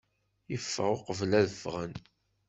[0.51, 1.93] Yeffeɣ uqbel ad ffɣen.